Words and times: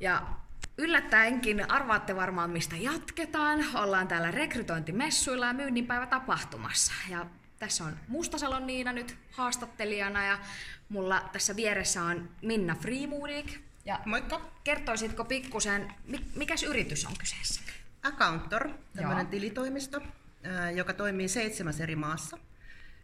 Ja 0.00 0.26
yllättäenkin 0.78 1.70
arvaatte 1.70 2.16
varmaan, 2.16 2.50
mistä 2.50 2.76
jatketaan. 2.76 3.64
Ollaan 3.74 4.08
täällä 4.08 4.30
rekrytointimessuilla 4.30 5.46
ja 5.46 5.52
myynninpäivä 5.52 6.06
tapahtumassa. 6.06 6.92
Ja 7.08 7.26
tässä 7.58 7.84
on 7.84 7.96
Mustasalon 8.08 8.66
Niina 8.66 8.92
nyt 8.92 9.18
haastattelijana 9.32 10.24
ja 10.24 10.38
mulla 10.88 11.28
tässä 11.32 11.56
vieressä 11.56 12.02
on 12.02 12.30
Minna 12.42 12.74
Freemudik. 12.74 13.60
Ja 13.84 14.00
Moikka. 14.06 14.40
Kertoisitko 14.64 15.24
pikkusen, 15.24 15.94
mikäs 16.34 16.62
yritys 16.62 17.06
on 17.06 17.12
kyseessä? 17.18 17.60
Accountor, 18.02 18.68
tämmöinen 18.96 19.26
tilitoimisto, 19.26 20.00
joka 20.74 20.92
toimii 20.92 21.28
seitsemäs 21.28 21.80
eri 21.80 21.96
maassa. 21.96 22.38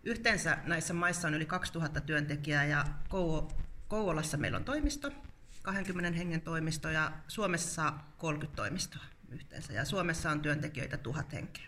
Yhteensä 0.04 0.58
näissä 0.64 0.94
maissa 0.94 1.28
on 1.28 1.34
yli 1.34 1.46
2000 1.46 2.00
työntekijää 2.00 2.64
ja 2.64 2.84
Kouvolassa 3.88 4.36
meillä 4.36 4.58
on 4.58 4.64
toimisto, 4.64 5.12
20 5.66 6.18
hengen 6.18 6.40
toimisto 6.40 6.90
ja 6.90 7.12
Suomessa 7.28 7.92
30 8.18 8.56
toimistoa 8.56 9.04
yhteensä. 9.28 9.72
Ja 9.72 9.84
Suomessa 9.84 10.30
on 10.30 10.40
työntekijöitä 10.40 10.96
tuhat 10.96 11.32
henkeä. 11.32 11.66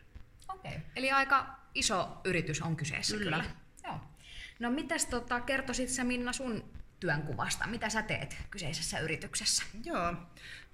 Okei, 0.48 0.70
okay. 0.70 0.82
eli 0.96 1.10
aika 1.10 1.59
iso 1.74 2.20
yritys 2.24 2.62
on 2.62 2.77
kyseessä 2.77 3.16
kyllä. 3.16 3.36
kyllä. 3.36 3.50
Joo. 3.84 4.00
No 4.58 4.70
mitäs 4.70 5.06
tota, 5.06 5.41
kertoisit 5.41 5.88
sä 5.88 6.05
Minna 6.05 6.32
sun 6.32 6.64
työnkuvasta? 7.00 7.66
Mitä 7.66 7.88
sä 7.88 8.02
teet 8.02 8.36
kyseisessä 8.50 8.98
yrityksessä? 8.98 9.62
Joo, 9.84 10.14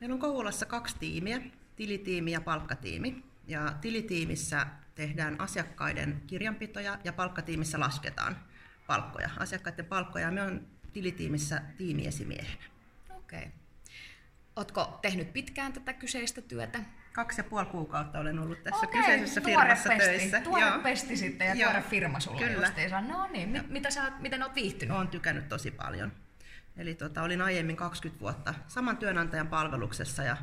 meillä 0.00 0.14
on 0.14 0.20
Kouvolassa 0.20 0.66
kaksi 0.66 0.96
tiimiä, 0.98 1.40
tilitiimi 1.76 2.32
ja 2.32 2.40
palkkatiimi. 2.40 3.24
Ja 3.46 3.74
tilitiimissä 3.80 4.66
tehdään 4.94 5.40
asiakkaiden 5.40 6.22
kirjanpitoja 6.26 6.98
ja 7.04 7.12
palkkatiimissä 7.12 7.80
lasketaan 7.80 8.36
palkkoja, 8.86 9.30
asiakkaiden 9.38 9.86
palkkoja. 9.86 10.30
Me 10.30 10.42
on 10.42 10.66
tilitiimissä 10.92 11.62
tiimiesimiehenä. 11.78 12.73
Okei. 13.34 13.46
Okay. 13.46 13.58
Oletko 14.56 14.98
tehnyt 15.02 15.32
pitkään 15.32 15.72
tätä 15.72 15.92
kyseistä 15.92 16.42
työtä? 16.42 16.80
Kaksi 17.12 17.40
ja 17.40 17.44
puoli 17.44 17.66
kuukautta 17.66 18.18
olen 18.18 18.38
ollut 18.38 18.62
tässä 18.64 18.86
Okei, 18.86 19.00
kyseisessä 19.00 19.40
firmassa 19.40 19.88
pesti. 19.88 20.04
töissä. 20.04 20.40
Tuore 20.40 20.66
Joo. 20.66 20.78
pesti 20.78 21.16
sitten 21.16 21.46
ja 21.46 21.54
Joo. 21.54 21.70
tuore 21.70 21.84
firma 21.90 22.20
sulla 22.20 22.38
Kyllä. 22.38 22.66
Justiinsa. 22.66 23.00
No 23.00 23.26
niin, 23.26 23.48
mit, 23.48 23.70
mitä 23.70 23.90
sä, 23.90 24.12
miten 24.18 24.42
olet 24.42 24.54
viihtynyt? 24.54 24.96
Olen 24.96 25.08
tykännyt 25.08 25.48
tosi 25.48 25.70
paljon. 25.70 26.12
Eli 26.76 26.94
tota, 26.94 27.22
olin 27.22 27.42
aiemmin 27.42 27.76
20 27.76 28.20
vuotta 28.20 28.54
saman 28.66 28.96
työnantajan 28.96 29.48
palveluksessa 29.48 30.22
ja 30.22 30.36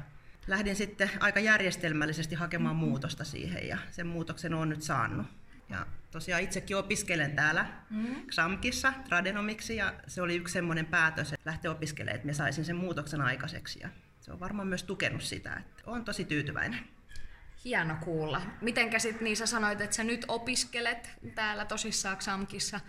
lähdin 0.47 0.75
sitten 0.75 1.09
aika 1.19 1.39
järjestelmällisesti 1.39 2.35
hakemaan 2.35 2.75
mm-hmm. 2.75 2.89
muutosta 2.89 3.23
siihen 3.23 3.67
ja 3.67 3.77
sen 3.91 4.07
muutoksen 4.07 4.53
olen 4.53 4.69
nyt 4.69 4.81
saanut. 4.81 5.27
Ja 5.71 5.85
tosiaan 6.11 6.41
itsekin 6.41 6.77
opiskelen 6.77 7.35
täällä 7.35 7.65
mm-hmm. 7.89 8.27
XAMKissa 8.27 8.93
tradenomiksi 9.09 9.75
ja 9.75 9.93
se 10.07 10.21
oli 10.21 10.35
yksi 10.35 10.53
semmoinen 10.53 10.85
päätös, 10.85 11.33
että 11.33 11.49
lähteä 11.49 11.71
opiskelemaan, 11.71 12.15
että 12.15 12.27
mä 12.27 12.33
saisin 12.33 12.65
sen 12.65 12.75
muutoksen 12.75 13.21
aikaiseksi. 13.21 13.79
Ja 13.79 13.89
se 14.21 14.31
on 14.31 14.39
varmaan 14.39 14.67
myös 14.67 14.83
tukenut 14.83 15.21
sitä, 15.21 15.53
että 15.53 15.83
olen 15.85 16.05
tosi 16.05 16.25
tyytyväinen. 16.25 16.79
Hieno 17.65 17.95
kuulla. 18.03 18.41
Mitenkä 18.61 18.99
sitten 18.99 19.23
niin 19.23 19.37
sä 19.37 19.45
sanoit, 19.45 19.81
että 19.81 19.95
sä 19.95 20.03
nyt 20.03 20.25
opiskelet 20.27 21.09
täällä 21.35 21.65
tosissaan 21.65 22.17
XAMKissa, 22.17 22.79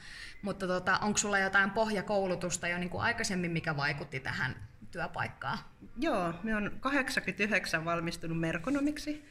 mutta 0.43 0.67
tota, 0.67 0.99
onko 0.99 1.19
sulla 1.19 1.39
jotain 1.39 1.71
pohjakoulutusta 1.71 2.69
jo 2.69 2.79
niin 2.79 2.91
kuin 2.91 3.03
aikaisemmin, 3.03 3.51
mikä 3.51 3.77
vaikutti 3.77 4.21
tähän 4.21 4.69
työpaikkaan? 4.91 5.59
Joo, 5.99 6.35
me 6.43 6.57
on 6.57 6.71
89 6.81 7.85
valmistunut 7.85 8.41
merkonomiksi 8.41 9.29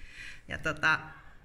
ja 0.47 0.57
tota, 0.57 0.99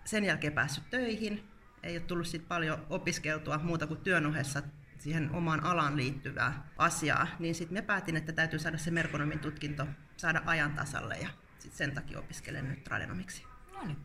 sen 0.05 0.25
jälkeen 0.25 0.53
päässyt 0.53 0.91
töihin. 0.91 1.56
Ei 1.87 1.97
ole 1.97 2.07
tullut 2.07 2.27
sit 2.27 2.49
paljon 2.49 2.87
opiskeltua 2.91 3.59
muuta 3.59 3.87
kuin 3.87 4.01
työn 4.01 4.27
ohessa 4.27 4.63
siihen 4.99 5.31
omaan 5.31 5.65
alaan 5.65 5.97
liittyvää 5.97 6.69
asiaa, 6.79 7.27
niin 7.39 7.55
sitten 7.55 7.79
me 7.79 7.83
päätin, 7.83 8.17
että 8.17 8.33
täytyy 8.33 8.59
saada 8.59 8.79
se 8.79 8.91
merkonomin 8.91 9.39
tutkinto 9.39 9.87
saada 10.17 10.43
ajan 10.47 10.73
tasalle 10.73 11.17
ja 11.17 11.29
sit 11.59 11.73
sen 11.73 11.95
takia 11.95 12.19
opiskelen 12.19 12.69
nyt 12.69 12.85
tradenomiksi. 12.85 13.45
No 13.73 13.87
niin. 13.87 13.97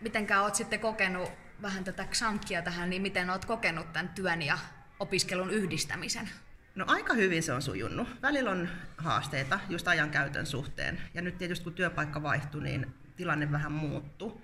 Mitenkä 0.00 0.42
olet 0.42 0.54
sitten 0.54 0.80
kokenut 0.80 1.32
vähän 1.62 1.84
tätä 1.84 2.04
xankkia 2.04 2.62
tähän, 2.62 2.90
niin 2.90 3.02
miten 3.02 3.30
olet 3.30 3.44
kokenut 3.44 3.92
tämän 3.92 4.08
työn 4.08 4.42
ja 4.42 4.58
opiskelun 5.00 5.50
yhdistämisen? 5.50 6.30
No 6.74 6.84
aika 6.88 7.14
hyvin 7.14 7.42
se 7.42 7.52
on 7.52 7.62
sujunut. 7.62 8.08
Välillä 8.22 8.50
on 8.50 8.68
haasteita 8.96 9.60
just 9.68 9.88
ajan 9.88 10.10
käytön 10.10 10.46
suhteen. 10.46 11.00
Ja 11.14 11.22
nyt 11.22 11.38
tietysti 11.38 11.64
kun 11.64 11.74
työpaikka 11.74 12.22
vaihtui, 12.22 12.62
niin 12.62 12.94
tilanne 13.16 13.52
vähän 13.52 13.72
muuttui. 13.72 14.40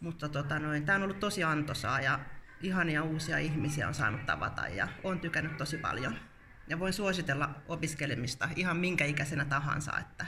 Mutta 0.00 0.28
tota 0.28 0.58
noin, 0.58 0.84
tämä 0.84 0.96
on 0.96 1.02
ollut 1.02 1.20
tosi 1.20 1.44
antoisaa 1.44 2.00
ja 2.00 2.18
ihania 2.60 3.02
uusia 3.02 3.38
ihmisiä 3.38 3.88
on 3.88 3.94
saanut 3.94 4.26
tavata 4.26 4.68
ja 4.68 4.88
on 5.04 5.20
tykännyt 5.20 5.56
tosi 5.56 5.78
paljon. 5.78 6.16
Ja 6.68 6.78
voin 6.78 6.92
suositella 6.92 7.50
opiskelemista 7.68 8.48
ihan 8.56 8.76
minkä 8.76 9.04
ikäisenä 9.04 9.44
tahansa, 9.44 9.98
että 9.98 10.26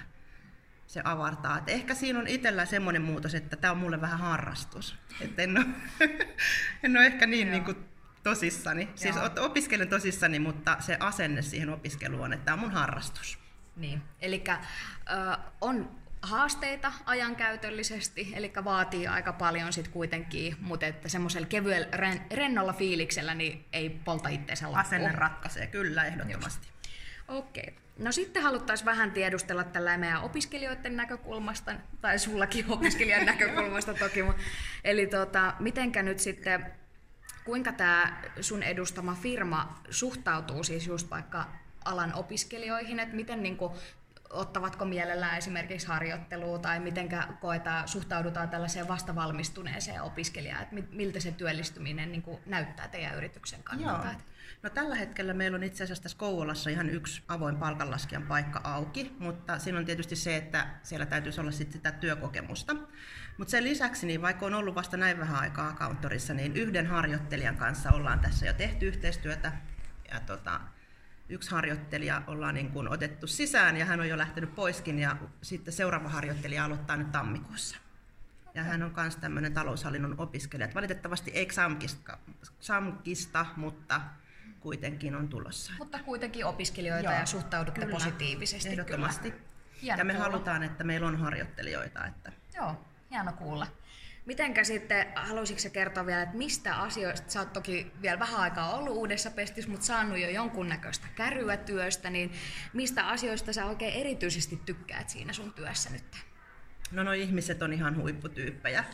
se 0.86 1.00
avartaa. 1.04 1.58
Et 1.58 1.68
ehkä 1.68 1.94
siinä 1.94 2.18
on 2.18 2.26
itsellä 2.26 2.66
semmoinen 2.66 3.02
muutos, 3.02 3.34
että 3.34 3.56
tämä 3.56 3.70
on 3.70 3.78
mulle 3.78 4.00
vähän 4.00 4.18
harrastus. 4.18 4.98
Et 5.20 5.38
en, 5.38 5.58
ole, 5.58 5.66
en 6.82 6.96
ole 6.96 7.06
ehkä 7.06 7.26
niin, 7.26 7.50
niin 7.50 7.64
kuin 7.64 7.76
tosissani. 8.22 8.82
Joo. 8.82 8.92
Siis 8.94 9.16
opiskelen 9.40 9.88
tosissani, 9.88 10.38
mutta 10.38 10.76
se 10.80 10.96
asenne 11.00 11.42
siihen 11.42 11.70
opiskeluun 11.70 12.24
on, 12.24 12.32
että 12.32 12.44
tämä 12.44 12.54
on 12.54 12.60
mun 12.60 12.70
harrastus. 12.70 13.38
Niin, 13.76 14.02
eli 14.20 14.44
äh, 14.48 14.60
on 15.60 16.02
haasteita 16.22 16.92
ajankäytöllisesti, 17.06 18.32
eli 18.34 18.52
vaatii 18.64 19.06
aika 19.06 19.32
paljon 19.32 19.72
sit 19.72 19.88
kuitenkin, 19.88 20.56
mutta 20.60 20.86
että 20.86 21.08
semmoisella 21.08 21.46
kevyellä 21.46 21.88
ren, 21.92 22.20
rennolla 22.30 22.72
fiiliksellä 22.72 23.34
niin 23.34 23.64
ei 23.72 23.90
polta 23.90 24.28
itseensä 24.28 24.66
loppuun. 24.66 24.86
Asenne 24.86 25.12
ratkaisee, 25.12 25.66
kyllä, 25.66 26.04
ehdottomasti. 26.04 26.68
Okei. 27.28 27.64
Okay. 27.68 27.82
No 27.98 28.12
sitten 28.12 28.42
haluttaisiin 28.42 28.86
vähän 28.86 29.12
tiedustella 29.12 29.64
tällä 29.64 29.96
meidän 29.96 30.22
opiskelijoiden 30.22 30.96
näkökulmasta, 30.96 31.74
tai 32.00 32.18
sullakin 32.18 32.64
opiskelijan 32.76 33.26
näkökulmasta 33.26 33.94
toki, 33.94 34.24
eli 34.84 35.06
tota, 35.06 35.54
mitenkä 35.58 36.02
nyt 36.02 36.18
sitten, 36.18 36.66
kuinka 37.44 37.72
tämä 37.72 38.22
sun 38.40 38.62
edustama 38.62 39.14
firma 39.14 39.82
suhtautuu 39.90 40.64
siis 40.64 40.86
just 40.86 41.10
vaikka 41.10 41.44
alan 41.84 42.14
opiskelijoihin, 42.14 43.00
että 43.00 43.16
miten 43.16 43.42
niin 43.42 43.56
kuin 43.56 43.72
ottavatko 44.32 44.84
mielellään 44.84 45.38
esimerkiksi 45.38 45.86
harjoittelua 45.86 46.58
tai 46.58 46.80
miten 46.80 47.08
koetaan, 47.40 47.88
suhtaudutaan 47.88 48.48
tällaiseen 48.48 48.88
vastavalmistuneeseen 48.88 50.02
opiskelijaan, 50.02 50.62
että 50.62 50.76
miltä 50.90 51.20
se 51.20 51.32
työllistyminen 51.32 52.12
niin 52.12 52.22
kuin 52.22 52.40
näyttää 52.46 52.88
teidän 52.88 53.16
yrityksen 53.16 53.62
kannalta? 53.62 54.06
Joo. 54.06 54.16
No 54.62 54.70
tällä 54.70 54.94
hetkellä 54.94 55.34
meillä 55.34 55.56
on 55.56 55.62
itse 55.62 55.84
asiassa 55.84 56.02
tässä 56.02 56.18
Kouvolassa 56.18 56.70
ihan 56.70 56.90
yksi 56.90 57.22
avoin 57.28 57.56
palkanlaskijan 57.56 58.22
paikka 58.22 58.60
auki, 58.64 59.16
mutta 59.18 59.58
siinä 59.58 59.78
on 59.78 59.84
tietysti 59.84 60.16
se, 60.16 60.36
että 60.36 60.66
siellä 60.82 61.06
täytyisi 61.06 61.40
olla 61.40 61.50
sitten 61.50 61.72
sitä 61.72 61.92
työkokemusta. 61.92 62.76
Mutta 63.38 63.50
sen 63.50 63.64
lisäksi, 63.64 64.06
niin 64.06 64.22
vaikka 64.22 64.46
on 64.46 64.54
ollut 64.54 64.74
vasta 64.74 64.96
näin 64.96 65.18
vähän 65.18 65.40
aikaa 65.40 65.68
accounttorissa, 65.68 66.34
niin 66.34 66.56
yhden 66.56 66.86
harjoittelijan 66.86 67.56
kanssa 67.56 67.90
ollaan 67.90 68.20
tässä 68.20 68.46
jo 68.46 68.52
tehty 68.52 68.86
yhteistyötä. 68.88 69.52
Ja 70.12 70.20
tota, 70.20 70.60
yksi 71.32 71.50
harjoittelija 71.50 72.22
ollaan 72.26 72.54
niin 72.54 72.70
kuin 72.70 72.88
otettu 72.88 73.26
sisään 73.26 73.76
ja 73.76 73.84
hän 73.84 74.00
on 74.00 74.08
jo 74.08 74.18
lähtenyt 74.18 74.54
poiskin 74.54 74.98
ja 74.98 75.16
sitten 75.42 75.72
seuraava 75.72 76.08
harjoittelija 76.08 76.64
aloittaa 76.64 76.96
nyt 76.96 77.12
tammikuussa. 77.12 77.76
Ja 78.54 78.62
hän 78.62 78.82
on 78.82 78.92
myös 78.96 79.16
tämmöinen 79.16 79.54
taloushallinnon 79.54 80.14
opiskelija. 80.18 80.68
Valitettavasti 80.74 81.30
ei 81.30 81.46
XAMKista, 81.46 82.18
XAMKista, 82.60 83.46
mutta 83.56 84.00
kuitenkin 84.60 85.14
on 85.14 85.28
tulossa. 85.28 85.72
Mutta 85.78 85.98
kuitenkin 85.98 86.46
opiskelijoita 86.46 87.10
Joo, 87.10 87.20
ja 87.20 87.26
suhtaudutte 87.26 87.80
kyllä, 87.80 87.92
positiivisesti. 87.92 88.68
Ehdottomasti. 88.68 89.30
Kyllä. 89.30 89.94
Ja 89.96 90.04
me 90.04 90.12
kuulla. 90.12 90.28
halutaan, 90.28 90.62
että 90.62 90.84
meillä 90.84 91.06
on 91.06 91.18
harjoittelijoita. 91.18 92.06
Että... 92.06 92.32
Joo, 92.54 92.84
hieno 93.10 93.32
kuulla. 93.32 93.66
Mitenkä 94.26 94.64
sitten, 94.64 95.06
haluaisitko 95.16 95.72
kertoa 95.72 96.06
vielä, 96.06 96.22
että 96.22 96.36
mistä 96.36 96.74
asioista, 96.74 97.30
sä 97.30 97.40
oot 97.40 97.52
toki 97.52 97.92
vielä 98.02 98.18
vähän 98.18 98.40
aikaa 98.40 98.74
ollut 98.74 98.96
uudessa 98.96 99.30
pestissä, 99.30 99.70
mutta 99.70 99.86
saanut 99.86 100.18
jo 100.18 100.30
jonkunnäköistä 100.30 101.06
käryä 101.14 101.56
työstä, 101.56 102.10
niin 102.10 102.32
mistä 102.72 103.06
asioista 103.06 103.52
sä 103.52 103.66
oikein 103.66 103.94
erityisesti 103.94 104.60
tykkäät 104.66 105.08
siinä 105.08 105.32
sun 105.32 105.52
työssä 105.52 105.90
nyt? 105.90 106.16
No 106.90 107.02
no 107.02 107.12
ihmiset 107.12 107.62
on 107.62 107.72
ihan 107.72 107.96
huipputyyppejä. 107.96 108.84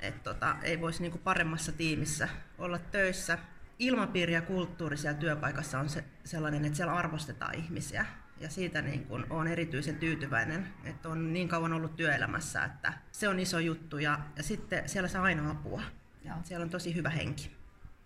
Et 0.00 0.22
tota, 0.22 0.56
ei 0.62 0.80
voisi 0.80 1.02
niinku 1.02 1.18
paremmassa 1.18 1.72
tiimissä 1.72 2.28
olla 2.58 2.78
töissä. 2.78 3.38
Ilmapiiri 3.78 4.32
ja 4.32 4.42
kulttuuri 4.42 4.96
siellä 4.96 5.18
työpaikassa 5.18 5.78
on 5.78 5.88
se, 5.88 6.04
sellainen, 6.24 6.64
että 6.64 6.76
siellä 6.76 6.94
arvostetaan 6.94 7.54
ihmisiä 7.54 8.06
ja 8.40 8.50
siitä 8.50 8.82
niin 8.82 9.04
kuin 9.04 9.26
olen 9.30 9.52
erityisen 9.52 9.96
tyytyväinen, 9.96 10.74
että 10.84 11.08
on 11.08 11.32
niin 11.32 11.48
kauan 11.48 11.72
ollut 11.72 11.96
työelämässä, 11.96 12.64
että 12.64 12.92
se 13.12 13.28
on 13.28 13.40
iso 13.40 13.58
juttu 13.58 13.98
ja, 13.98 14.18
ja 14.36 14.42
sitten 14.42 14.88
siellä 14.88 15.08
saa 15.08 15.22
aina 15.22 15.50
apua. 15.50 15.82
Joo. 16.24 16.36
Siellä 16.44 16.64
on 16.64 16.70
tosi 16.70 16.94
hyvä 16.94 17.10
henki. 17.10 17.56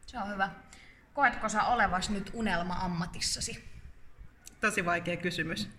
Se 0.06 0.18
on 0.18 0.28
hyvä. 0.28 0.50
Koetko 1.14 1.48
sä 1.48 1.62
olevas 1.62 2.10
nyt 2.10 2.30
unelma-ammatissasi? 2.34 3.64
Tosi 4.60 4.84
vaikea 4.84 5.16
kysymys. 5.16 5.70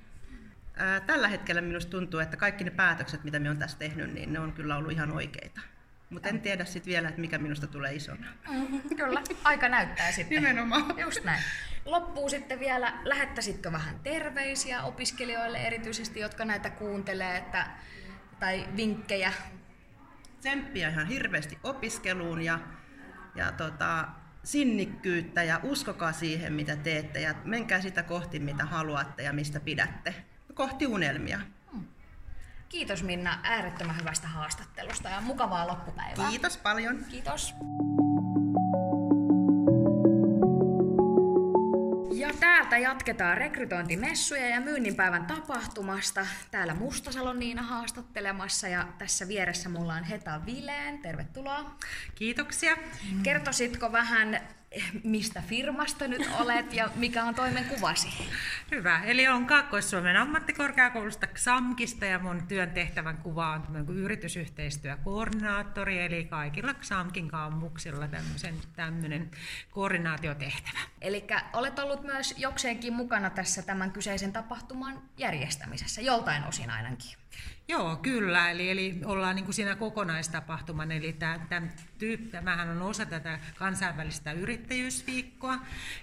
Tällä 1.06 1.28
hetkellä 1.28 1.62
minusta 1.62 1.92
tuntuu, 1.92 2.20
että 2.20 2.38
kaikki 2.38 2.64
ne 2.64 2.72
päätökset, 2.72 3.24
mitä 3.24 3.40
me 3.40 3.50
on 3.50 3.58
tässä 3.58 3.78
tehnyt, 3.78 4.14
niin 4.14 4.34
ne 4.34 4.40
on 4.40 4.54
kyllä 4.54 4.78
ollut 4.78 4.92
ihan 4.92 5.12
oikeita. 5.12 5.62
Mutta 6.10 6.30
en 6.30 6.42
tiedä 6.42 6.66
sitten 6.66 6.92
vielä, 6.92 7.10
että 7.10 7.22
mikä 7.22 7.38
minusta 7.38 7.68
tulee 7.68 7.94
isona. 7.94 8.28
Mm, 8.50 8.82
kyllä, 8.98 9.22
aika 9.44 9.70
näyttää 9.70 10.12
sitten. 10.12 10.36
Nimenomaan. 10.36 11.00
Just 11.00 11.24
näin. 11.24 11.44
Loppuu 11.86 12.30
sitten 12.30 12.60
vielä, 12.60 12.94
lähettäisitkö 13.04 13.72
vähän 13.72 14.00
terveisiä 14.04 14.84
opiskelijoille 14.84 15.58
erityisesti, 15.58 16.20
jotka 16.20 16.46
näitä 16.46 16.70
kuuntelee, 16.70 17.38
että, 17.38 17.68
tai 18.40 18.68
vinkkejä? 18.76 19.34
Tsemppiä 20.40 20.90
ihan 20.90 21.08
hirveästi 21.08 21.58
opiskeluun 21.64 22.42
ja, 22.42 22.60
ja 23.36 23.52
tota, 23.52 24.08
sinnikkyyttä 24.44 25.44
ja 25.44 25.60
uskokaa 25.64 26.12
siihen, 26.12 26.54
mitä 26.54 26.76
teette 26.76 27.22
ja 27.22 27.34
menkää 27.44 27.82
sitä 27.82 28.04
kohti, 28.04 28.40
mitä 28.40 28.66
haluatte 28.66 29.24
ja 29.24 29.34
mistä 29.34 29.60
pidätte. 29.60 30.16
Kohti 30.54 30.88
unelmia. 30.88 31.40
Kiitos 32.74 33.04
Minna 33.04 33.40
äärettömän 33.44 33.98
hyvästä 34.00 34.28
haastattelusta 34.28 35.10
ja 35.10 35.22
mukavaa 35.22 35.68
loppupäivää. 35.68 36.30
Kiitos 36.30 36.58
paljon. 36.58 37.06
Kiitos. 37.10 37.56
täältä 42.40 42.78
jatketaan 42.78 43.38
rekrytointimessuja 43.38 44.50
ja 44.50 44.62
myynninpäivän 44.62 45.26
tapahtumasta. 45.26 46.28
Täällä 46.52 46.74
Mustasalon 46.74 47.40
Niina 47.40 47.62
haastattelemassa 47.62 48.68
ja 48.68 48.88
tässä 48.98 49.28
vieressä 49.28 49.70
mulla 49.70 49.94
on 49.94 50.04
Heta 50.04 50.42
Vileen. 50.46 51.00
Tervetuloa. 51.00 51.76
Kiitoksia. 52.16 52.78
Kertoisitko 53.24 53.92
vähän 53.92 54.42
mistä 55.04 55.44
firmasta 55.48 56.08
nyt 56.08 56.30
olet 56.40 56.74
ja 56.74 56.90
mikä 56.96 57.24
on 57.24 57.36
toimenkuvasi? 57.36 58.08
Hyvä. 58.72 59.04
Eli 59.04 59.28
on 59.28 59.46
Kaakkois-Suomen 59.46 60.18
ammattikorkeakoulusta 60.18 61.28
XAMKista 61.28 62.06
ja 62.06 62.20
mun 62.20 62.48
työn 62.48 62.70
tehtävän 62.70 63.18
kuva 63.18 63.54
on 63.54 63.90
yritysyhteistyökoordinaattori, 63.90 66.02
eli 66.02 66.26
kaikilla 66.26 66.74
XAMKin 66.74 67.28
kammuksilla 67.28 68.08
tämmöinen 68.76 69.32
koordinaatiotehtävä. 69.72 70.80
Eli 71.02 71.28
olet 71.54 71.80
ollut 71.80 72.04
myös 72.04 72.34
jokseenkin 72.38 72.94
mukana 72.94 73.30
tässä 73.30 73.62
tämän 73.62 73.92
kyseisen 73.92 74.34
tapahtuman 74.34 75.02
järjestämisessä, 75.18 76.02
joltain 76.02 76.44
osin 76.44 76.70
ainakin. 76.70 77.23
Joo, 77.68 77.96
kyllä. 77.96 78.52
Eli, 78.52 78.70
eli 78.70 79.00
ollaan 79.06 79.36
niin 79.36 79.46
kuin 79.46 79.56
siinä 79.56 79.76
kokonaistapahtuman. 79.76 80.92
Eli 80.92 81.14
tämä, 81.14 81.40
tyyppi, 81.98 82.30
tämähän 82.30 82.70
on 82.70 82.82
osa 82.82 83.06
tätä 83.06 83.40
kansainvälistä 83.56 84.32
yrittäjyysviikkoa. 84.32 85.58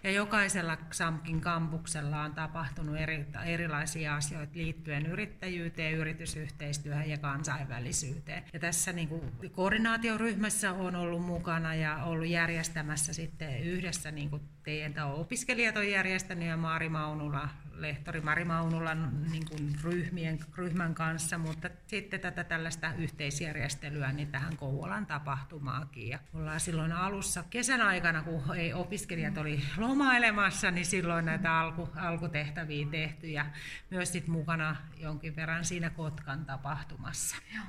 Ja 0.05 0.11
jokaisella 0.11 0.77
XAMKin 0.77 1.41
kampuksella 1.41 2.23
on 2.23 2.35
tapahtunut 2.35 2.97
eri, 2.97 3.27
erilaisia 3.47 4.17
asioita 4.17 4.53
liittyen 4.55 5.07
yrittäjyyteen, 5.07 5.95
yritysyhteistyöhön 5.95 7.11
ja 7.11 7.19
kansainvälisyyteen. 7.19 8.43
Ja 8.53 8.61
tässä 8.61 8.93
niin 8.93 9.09
kuin 9.09 9.23
koordinaatioryhmässä 9.53 10.73
on 10.73 10.97
ollut 10.97 11.23
mukana 11.23 11.75
ja 11.75 12.05
ollut 12.05 12.29
järjestämässä 12.29 13.13
sitten 13.13 13.63
yhdessä 13.63 14.11
niin 14.11 14.31
kuin 14.31 14.43
teidän 14.63 15.13
opiskelijat 15.13 15.77
on 15.77 15.91
järjestänyt 15.91 16.49
ja 16.49 16.57
Maari 16.57 16.89
Maunula 16.89 17.49
lehtori 17.83 18.21
Mari 18.21 18.45
Maunulan 18.45 19.23
niin 19.31 19.45
kuin 19.49 19.77
ryhmien, 19.83 20.39
ryhmän 20.57 20.95
kanssa, 20.95 21.39
mutta 21.39 21.71
sitten 21.87 22.21
tätä 22.21 22.45
tällaista 22.45 22.93
yhteisjärjestelyä 22.95 24.13
niin 24.13 24.29
tähän 24.29 24.57
Kouvolan 24.57 25.07
tapahtumaakin. 25.07 26.09
Ja 26.09 26.19
ollaan 26.35 26.61
silloin 26.61 26.93
alussa 26.93 27.45
kesän 27.51 27.81
aikana, 27.81 28.23
kun 28.23 28.57
ei 28.57 28.73
opiskelijat 28.73 29.39
oli 29.39 29.63
lomailemassa, 29.77 30.71
niin 30.71 30.87
silloin 30.87 31.25
näitä 31.25 31.59
alku, 31.59 31.89
alkutehtäviä 31.97 32.87
tehty 32.91 33.27
ja 33.27 33.47
myös 33.91 34.13
sit 34.13 34.27
mukana 34.29 34.77
jonkin 34.97 35.37
verran 35.37 35.65
siinä 35.65 35.91
Kotkan 35.91 36.45
tapahtumassa. 36.45 37.37
Joo. 37.55 37.65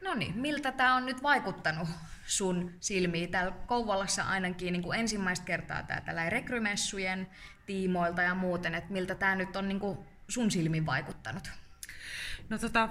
No 0.00 0.14
niin, 0.14 0.38
miltä 0.38 0.72
tämä 0.72 0.94
on 0.94 1.06
nyt 1.06 1.22
vaikuttanut 1.22 1.88
sun 2.26 2.74
silmiin? 2.80 3.30
Täällä 3.30 3.52
Kouvolassa 3.66 4.22
ainakin 4.22 4.72
niin 4.72 4.82
kuin 4.82 5.00
ensimmäistä 5.00 5.44
kertaa 5.46 5.82
tämä 5.82 6.00
tällä 6.00 6.30
rekrymessujen 6.30 7.28
tiimoilta 7.66 8.22
ja 8.22 8.34
muuten, 8.34 8.74
että 8.74 8.92
miltä 8.92 9.14
tämä 9.14 9.34
nyt 9.34 9.56
on 9.56 9.68
niin 9.68 9.80
kuin 9.80 9.98
sun 10.28 10.50
silmin 10.50 10.86
vaikuttanut? 10.86 11.50
No 12.48 12.58
tota, 12.58 12.88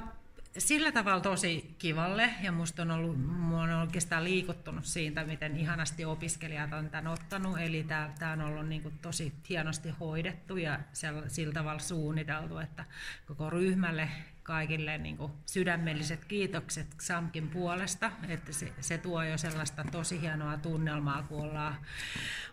sillä 0.57 0.91
tavalla 0.91 1.21
tosi 1.21 1.75
kivalle 1.79 2.29
ja 2.41 2.51
musta 2.51 2.81
on 2.81 2.91
ollut, 2.91 3.17
on 3.51 3.69
oikeastaan 3.69 4.23
liikuttunut 4.23 4.85
siitä, 4.85 5.23
miten 5.23 5.57
ihanasti 5.57 6.05
opiskelijat 6.05 6.73
on 6.73 6.89
tämän 6.89 7.07
ottanut. 7.07 7.59
Eli 7.59 7.85
tämä 8.19 8.33
on 8.33 8.41
ollut 8.41 8.67
niin 8.67 8.81
kuin 8.81 8.99
tosi 9.01 9.33
hienosti 9.49 9.89
hoidettu 9.89 10.57
ja 10.57 10.79
sillä 11.27 11.53
tavalla 11.53 11.79
suunniteltu, 11.79 12.57
että 12.57 12.85
koko 13.25 13.49
ryhmälle 13.49 14.09
kaikille 14.47 14.97
niin 14.97 15.17
kuin 15.17 15.31
sydämelliset 15.45 16.25
kiitokset 16.25 16.87
Samkin 17.01 17.49
puolesta, 17.49 18.11
että 18.27 18.53
se, 18.53 18.73
se 18.79 18.97
tuo 18.97 19.23
jo 19.23 19.37
sellaista 19.37 19.85
tosi 19.91 20.21
hienoa 20.21 20.57
tunnelmaa, 20.57 21.23
kun 21.23 21.41
ollaan, 21.41 21.75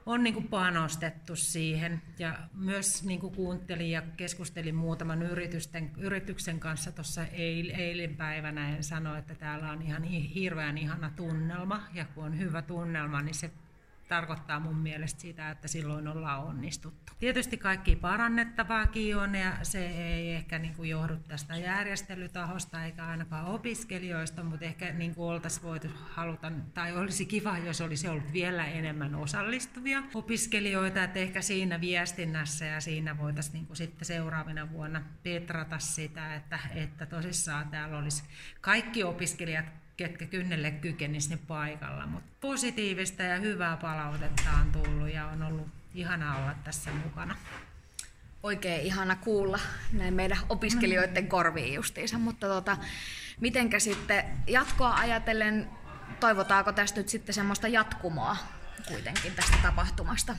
on 0.07 0.23
niin 0.23 0.35
kuin 0.35 0.49
panostettu 0.49 1.37
siihen. 1.37 2.03
Ja 2.19 2.39
myös 2.55 3.05
niin 3.05 3.21
kuin 3.21 3.35
kuuntelin 3.35 3.91
ja 3.91 4.03
keskustelin 4.17 4.75
muutaman 4.75 5.23
yritysten, 5.23 5.91
yrityksen 5.99 6.61
kanssa 6.61 6.93
tuossa 6.93 7.27
eil, 7.27 7.71
eilen 7.85 8.17
päivänä 8.17 8.71
ja 8.77 8.83
sanoin, 8.83 9.19
että 9.19 9.35
täällä 9.35 9.71
on 9.71 9.83
ihan 9.83 10.03
hirveän 10.05 10.79
ihana 10.79 11.11
tunnelma. 11.17 11.81
Ja 11.95 12.05
kun 12.05 12.25
on 12.25 12.39
hyvä 12.39 12.63
tunnelma, 12.63 13.23
niin 13.23 13.35
se 13.35 13.51
tarkoittaa 14.09 14.61
mun 14.61 14.77
mielestä 14.77 15.21
sitä, 15.21 15.51
että 15.51 15.69
silloin 15.69 16.09
ollaan 16.09 16.45
onnistuttu. 16.45 17.13
Tietysti 17.19 17.57
kaikki 17.57 17.97
parannettavaakin 17.97 19.17
on 19.17 19.35
ja 19.35 19.53
se 19.63 19.87
ei 19.87 20.35
ehkä 20.35 20.59
niin 20.59 20.75
kuin 20.75 20.91
johdu 20.91 21.17
tästä 21.17 21.57
järjestelytahosta 21.57 22.85
eikä 22.85 23.07
ainakaan 23.07 23.47
opiskelijoista, 23.47 24.43
mutta 24.43 24.65
ehkä 24.65 24.93
niin 24.93 25.15
kuin 25.15 25.31
oltaisiin 25.33 25.63
voitu 25.63 25.89
haluta, 26.11 26.53
tai 26.75 26.97
olisi 26.97 27.27
kiva, 27.27 27.59
jos 27.59 27.81
olisi 27.81 28.09
ollut 28.09 28.33
vielä 28.33 28.67
enemmän 28.67 29.15
osallistuvia 29.15 30.03
opiskelijoita, 30.15 31.05
että 31.05 31.19
ehkä 31.19 31.43
siinä 31.43 31.81
viestinnässä 31.81 32.65
ja 32.65 32.81
siinä 32.81 33.19
voitaisiin 33.19 33.55
niin 33.55 33.67
kuin 33.67 33.77
sitten 33.77 34.05
seuraavina 34.05 34.71
vuonna 34.71 35.03
petrata 35.23 35.79
sitä, 35.79 36.35
että, 36.35 36.59
että 36.75 37.07
tosissaan 37.07 37.69
täällä 37.69 37.99
olisi 37.99 38.25
kaikki 38.61 39.05
opiskelijat 39.05 39.84
ketkä 39.97 40.27
kynnelle 40.27 40.71
kykenisi 40.71 41.37
paikalla. 41.37 42.07
Mutta 42.07 42.31
positiivista 42.41 43.23
ja 43.23 43.37
hyvää 43.37 43.77
palautetta 43.77 44.51
on 44.61 44.73
tullut 44.73 45.13
ja 45.15 45.27
on 45.27 45.43
ollut 45.43 45.67
ihana 45.95 46.37
olla 46.37 46.55
tässä 46.65 46.91
mukana. 46.91 47.37
Oikein 48.43 48.81
ihana 48.81 49.17
kuulla 49.17 49.59
näin 49.93 50.15
meidän 50.15 50.39
opiskelijoiden 50.49 51.29
korviin 51.29 51.75
justiinsa, 51.75 52.19
mutta 52.19 52.47
tota, 52.47 52.77
mitenkä 53.41 53.79
sitten 53.79 54.25
jatkoa 54.47 54.95
ajatellen, 54.95 55.71
toivotaanko 56.21 56.73
tästä 56.73 57.01
nyt 57.01 57.09
sitten 57.09 57.35
semmoista 57.35 57.69
jatkumoa 57.69 58.37
kuitenkin 58.89 59.33
tästä 59.33 59.57
tapahtumasta? 59.63 60.37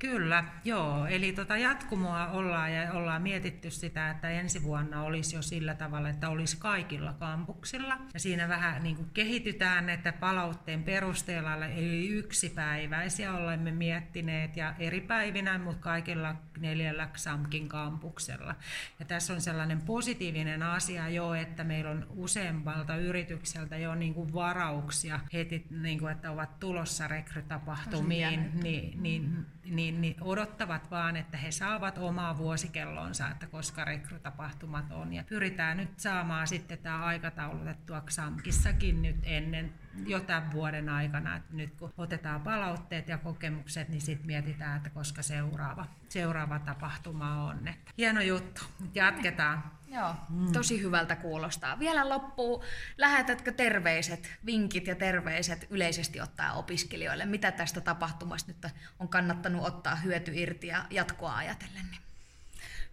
Kyllä, 0.00 0.44
joo. 0.64 1.06
Eli 1.06 1.32
tota 1.32 1.56
jatkumoa 1.56 2.26
ollaan 2.26 2.72
ja 2.72 2.92
ollaan 2.92 3.22
mietitty 3.22 3.70
sitä, 3.70 4.10
että 4.10 4.30
ensi 4.30 4.62
vuonna 4.62 5.02
olisi 5.02 5.36
jo 5.36 5.42
sillä 5.42 5.74
tavalla, 5.74 6.08
että 6.08 6.28
olisi 6.28 6.56
kaikilla 6.56 7.12
kampuksilla. 7.12 7.98
Ja 8.14 8.20
siinä 8.20 8.48
vähän 8.48 8.82
niin 8.82 8.96
kuin 8.96 9.10
kehitytään, 9.14 9.90
että 9.90 10.12
palautteen 10.12 10.82
perusteella 10.82 11.66
eli 11.66 12.08
yksipäiväisiä 12.08 13.34
olemme 13.34 13.70
miettineet 13.70 14.56
ja 14.56 14.74
eri 14.78 15.00
päivinä, 15.00 15.58
mutta 15.58 15.82
kaikilla 15.82 16.34
neljällä 16.58 17.06
XAMKin 17.06 17.68
kampuksella. 17.68 18.54
Ja 18.98 19.04
tässä 19.04 19.32
on 19.32 19.40
sellainen 19.40 19.80
positiivinen 19.80 20.62
asia 20.62 21.08
jo, 21.08 21.34
että 21.34 21.64
meillä 21.64 21.90
on 21.90 22.06
useammalta 22.10 22.96
yritykseltä 22.96 23.76
jo 23.76 23.94
niin 23.94 24.14
kuin 24.14 24.32
varauksia 24.32 25.20
heti, 25.32 25.66
niin 25.70 25.98
kuin, 25.98 26.12
että 26.12 26.30
ovat 26.30 26.60
tulossa 26.60 27.08
rekrytapahtumiin, 27.08 28.50
niin, 28.62 29.02
niin, 29.02 29.46
niin, 29.64 30.00
niin 30.00 30.16
odottavat 30.20 30.90
vaan, 30.90 31.16
että 31.16 31.36
he 31.36 31.50
saavat 31.50 31.98
omaa 31.98 32.38
vuosikellonsa, 32.38 33.28
että 33.28 33.46
koska 33.46 33.84
rekrytapahtumat 33.84 34.92
on. 34.92 35.12
Ja 35.12 35.24
pyritään 35.24 35.76
nyt 35.76 36.00
saamaan 36.00 36.46
sitten 36.46 36.78
tämä 36.78 37.04
aikataulutettua 37.04 38.00
XAMKissakin 38.00 39.02
nyt 39.02 39.16
ennen 39.22 39.74
jo 40.06 40.20
tämän 40.20 40.52
vuoden 40.52 40.88
aikana. 40.88 41.36
Että 41.36 41.56
nyt 41.56 41.74
kun 41.74 41.92
otetaan 41.98 42.40
palautteet 42.40 43.08
ja 43.08 43.18
kokemukset, 43.18 43.88
niin 43.88 44.00
sitten 44.00 44.26
mietitään, 44.26 44.76
että 44.76 44.90
koska 44.90 45.22
seuraava, 45.22 45.86
seuraava 46.08 46.58
tapahtuma 46.58 47.44
on. 47.44 47.68
Että 47.68 47.92
hieno 47.98 48.20
juttu. 48.20 48.62
Jatketaan. 48.94 49.79
Joo, 49.90 50.14
mm. 50.28 50.52
tosi 50.52 50.82
hyvältä 50.82 51.16
kuulostaa. 51.16 51.78
Vielä 51.78 52.08
loppuu, 52.08 52.64
lähetätkö 52.98 53.52
terveiset, 53.52 54.30
vinkit 54.46 54.86
ja 54.86 54.94
terveiset 54.94 55.66
yleisesti 55.70 56.20
ottaa 56.20 56.52
opiskelijoille? 56.52 57.26
Mitä 57.26 57.52
tästä 57.52 57.80
tapahtumasta 57.80 58.52
nyt 58.52 58.72
on 58.98 59.08
kannattanut 59.08 59.66
ottaa 59.66 59.96
hyöty 59.96 60.32
irti 60.34 60.66
ja 60.66 60.84
jatkoa 60.90 61.36
ajatellen? 61.36 61.86
Niin? 61.90 62.00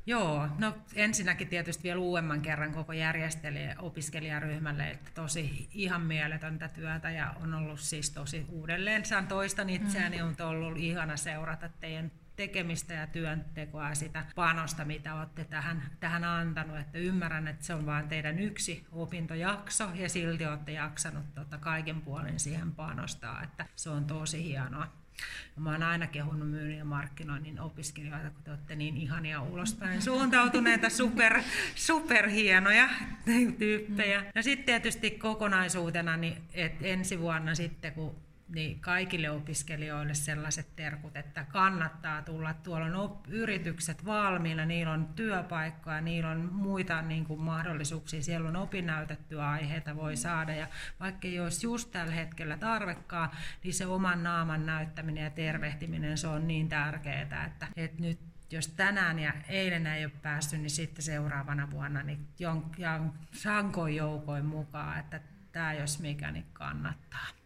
Joo, 0.06 0.48
no 0.58 0.78
ensinnäkin 0.96 1.48
tietysti 1.48 1.84
vielä 1.84 2.00
uudemman 2.00 2.42
kerran 2.42 2.74
koko 2.74 2.94
järjestelijä 2.94 3.76
opiskelijaryhmälle, 3.80 4.90
että 4.90 5.12
tosi 5.16 5.70
ihan 5.74 6.02
mieletöntä 6.02 6.68
työtä 6.68 7.12
ja 7.12 7.34
on 7.42 7.54
ollut 7.54 7.80
siis 7.80 8.10
tosi 8.10 8.46
uudelleen, 8.50 9.06
saan 9.06 9.28
toistan 9.28 9.70
itseäni, 9.70 10.18
mm. 10.18 10.28
on 10.28 10.36
ollut 10.40 10.78
ihana 10.78 11.18
seurata 11.18 11.70
teidän 11.70 12.12
tekemistä 12.38 12.94
ja 12.94 13.08
työntekoa 13.08 13.90
ja 13.90 13.96
sitä 13.96 14.26
panosta, 14.36 14.86
mitä 14.86 15.16
olette 15.16 15.46
tähän, 15.46 15.84
tähän 16.00 16.24
antanut. 16.24 16.80
Että 16.80 16.98
ymmärrän, 16.98 17.48
että 17.48 17.66
se 17.66 17.74
on 17.74 17.86
vain 17.86 18.08
teidän 18.08 18.40
yksi 18.40 18.86
opintojakso 18.92 19.90
ja 19.96 20.10
silti 20.10 20.46
olette 20.46 20.72
jaksanut 20.72 21.36
tota 21.36 21.58
kaiken 21.58 22.02
puolin 22.02 22.40
siihen 22.40 22.72
panostaa, 22.72 23.44
että 23.44 23.66
se 23.76 23.90
on 23.90 24.06
tosi 24.06 24.44
hienoa. 24.44 24.88
Mä 25.56 25.72
oon 25.72 25.84
aina 25.84 26.08
kehunut 26.08 26.50
myynnin 26.50 26.78
ja 26.78 26.86
markkinoinnin 26.86 27.60
opiskelijoita, 27.60 28.30
kun 28.30 28.44
te 28.44 28.52
olette 28.52 28.76
niin 28.76 28.98
ihania 28.98 29.42
ulospäin 29.42 30.02
suuntautuneita, 30.02 30.90
super, 30.90 31.42
superhienoja 31.76 32.90
tyyppejä. 33.60 34.24
No 34.36 34.42
sitten 34.42 34.66
tietysti 34.66 35.12
kokonaisuutena, 35.12 36.18
niin 36.18 36.38
et 36.54 36.74
ensi 36.82 37.20
vuonna 37.20 37.56
sitten, 37.56 37.94
kun 37.94 38.16
niin 38.50 38.80
kaikille 38.80 39.30
opiskelijoille 39.30 40.14
sellaiset 40.14 40.76
terkut, 40.76 41.18
että 41.18 41.44
kannattaa 41.44 42.22
tulla. 42.22 42.54
Tuolla 42.54 42.86
on 42.86 42.96
op- 42.96 43.28
yritykset 43.28 44.06
valmiina, 44.06 44.66
niillä 44.66 44.94
on 44.94 45.08
työpaikkoja, 45.16 46.02
niillä 46.02 46.30
on 46.30 46.54
muita 46.54 47.02
niin 47.02 47.26
kuin 47.26 47.42
mahdollisuuksia, 47.42 48.24
siellä 48.24 48.50
on 48.50 48.56
opinnäytettyä 48.56 49.50
aiheita 49.50 49.96
voi 49.96 50.16
saada. 50.16 50.54
Ja 50.54 50.68
vaikka 51.00 51.28
ei 51.28 51.40
olisi 51.40 51.68
just 51.68 51.92
tällä 51.92 52.14
hetkellä 52.14 52.58
tarvekkaa, 52.58 53.36
niin 53.64 53.74
se 53.74 53.86
oman 53.86 54.24
naaman 54.24 54.66
näyttäminen 54.66 55.24
ja 55.24 55.30
tervehtiminen, 55.30 56.18
se 56.18 56.28
on 56.28 56.48
niin 56.48 56.70
tärkeää, 56.70 57.46
että, 57.46 57.68
että 57.76 58.02
nyt 58.02 58.20
jos 58.52 58.68
tänään 58.68 59.20
ja 59.20 59.34
eilen 59.48 59.88
ei 59.88 60.06
ole 60.06 60.14
päässyt, 60.22 60.60
niin 60.60 60.70
sitten 60.70 61.04
seuraavana 61.04 61.72
vuonna 61.72 62.04
niin 62.04 62.28
jon, 62.40 62.72
sankoin 63.32 63.96
joukoin 63.96 64.46
mukaan, 64.46 65.00
että 65.00 65.20
tämä 65.52 65.74
jos 65.74 66.00
mikä 66.00 66.32
niin 66.32 66.46
kannattaa. 66.54 67.37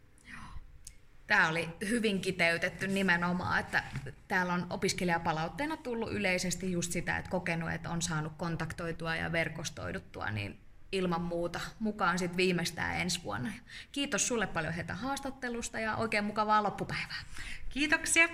Tämä 1.32 1.50
oli 1.50 1.70
hyvin 1.90 2.22
kiteytetty 2.22 2.88
nimenomaan, 2.88 3.60
että 3.60 3.84
täällä 4.28 4.54
on 4.54 4.68
opiskelijapalautteena 4.70 5.78
tullut 5.78 6.12
yleisesti 6.12 6.72
just 6.72 6.92
sitä, 6.92 7.18
että 7.18 7.32
kokenut, 7.32 7.72
että 7.72 7.90
on 7.90 8.02
saanut 8.02 8.34
kontaktoitua 8.38 9.16
ja 9.16 9.32
verkostoiduttua, 9.32 10.32
niin 10.32 10.60
ilman 10.92 11.22
muuta 11.22 11.60
mukaan 11.80 12.20
sitten 12.20 12.38
viimeistään 12.38 12.96
ensi 12.96 13.24
vuonna. 13.24 13.52
Kiitos 13.92 14.28
sulle 14.28 14.48
paljon 14.48 14.74
Heta 14.74 14.94
haastattelusta 14.94 15.80
ja 15.80 15.96
oikein 15.96 16.24
mukavaa 16.24 16.64
loppupäivää. 16.64 17.24
Kiitoksia. 17.70 18.28